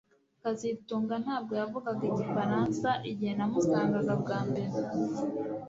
[0.43, 4.75] kazitunga ntabwo yavugaga igifaransa igihe namusangaga bwa mbere